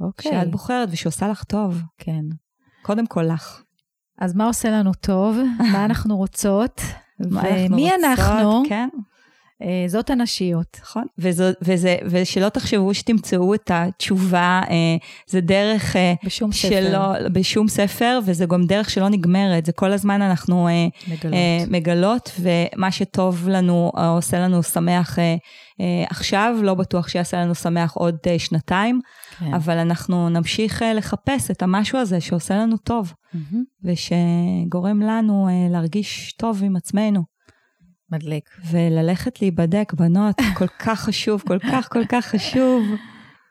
[0.00, 0.32] אוקיי.
[0.32, 1.82] שאת בוחרת ושעושה לך טוב.
[1.98, 2.24] כן.
[2.82, 3.62] קודם כל לך.
[4.18, 5.36] אז מה עושה לנו טוב?
[5.72, 6.80] מה אנחנו רוצות?
[7.30, 8.62] מה אנחנו רוצות, אנחנו?
[8.68, 9.00] כן, אה,
[9.86, 10.78] זאת הנשיות.
[10.82, 11.04] נכון.
[11.18, 14.96] וזו, וזה, ושלא תחשבו שתמצאו את התשובה, אה,
[15.26, 16.68] זה דרך אה, בשום ספר.
[16.68, 19.66] שלא, בשום ספר, וזה גם דרך שלא נגמרת.
[19.66, 21.34] זה כל הזמן אנחנו אה, מגלות.
[21.34, 25.36] אה, מגלות, ומה שטוב לנו, עושה לנו שמח אה,
[25.80, 29.00] אה, עכשיו, לא בטוח שיעשה לנו שמח עוד אה, שנתיים,
[29.38, 29.54] כן.
[29.54, 33.64] אבל אנחנו נמשיך אה, לחפש את המשהו הזה שעושה לנו טוב, מהמם.
[33.84, 37.22] ושגורם לנו אה, להרגיש טוב עם עצמנו.
[38.12, 38.50] מדליק.
[38.70, 42.82] וללכת להיבדק, בנות, כל כך חשוב, כל כך כל כך חשוב.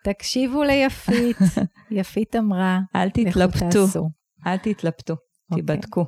[0.04, 1.38] תקשיבו ליפית,
[1.92, 4.10] יפית אמרה, אל תתלבטו.
[4.48, 5.14] אל תתלבטו,
[5.52, 5.66] אוקיי.
[5.66, 6.06] תיבדקו.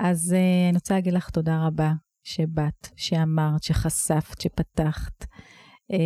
[0.00, 1.92] אז uh, אני רוצה להגיד לך תודה רבה
[2.24, 5.96] שבאת, שאמרת, שחשפת, שפתחת, uh,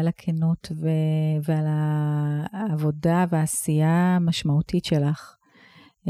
[0.00, 1.66] על הכנות ו- ועל
[2.52, 5.34] העבודה והעשייה המשמעותית שלך.
[6.00, 6.08] Uh,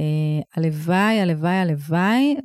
[0.56, 2.36] הלוואי, הלוואי, הלוואי,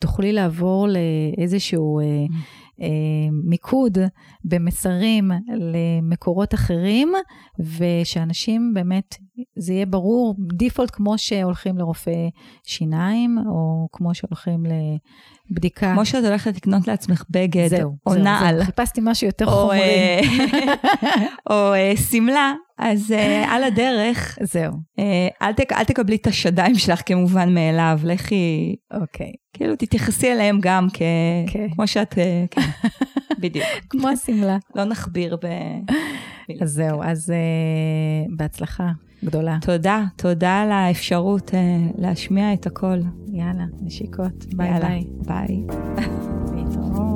[0.00, 2.32] ותוכלי לעבור לאיזשהו uh,
[2.80, 2.84] uh,
[3.44, 3.98] מיקוד
[4.44, 7.12] במסרים למקורות אחרים,
[7.58, 9.14] ושאנשים באמת,
[9.56, 12.28] זה יהיה ברור, דיפולט כמו שהולכים לרופא
[12.62, 14.62] שיניים, או כמו שהולכים
[15.50, 15.92] לבדיקה.
[15.94, 18.56] כמו שאת הולכת לקנות לעצמך בגד, זהו, או זהו, נעל.
[18.56, 19.80] זהו, חיפשתי משהו יותר או, חומרי.
[19.80, 20.20] אה,
[21.50, 26.74] או אה, שמלה, אז אה, על הדרך, זהו, אה, אל, תק, אל תקבלי את השדיים
[26.74, 29.32] שלך כמובן מאליו, לכי, אוקיי.
[29.52, 31.02] כאילו תתייחסי אליהם גם כ...
[31.46, 31.68] כן.
[31.74, 32.60] כמו שאת, אה, כן,
[33.42, 33.66] בדיוק.
[33.90, 34.58] כמו השמלה.
[34.74, 35.46] לא נכביר ב...
[36.60, 38.90] אז זהו, אז אה, בהצלחה
[39.24, 39.58] גדולה.
[39.60, 41.60] תודה, תודה על האפשרות אה,
[41.98, 42.98] להשמיע את הכל.
[43.32, 44.44] יאללה, נשיקות.
[44.56, 45.04] ביי יאללה, ביי.
[45.26, 46.06] ביי.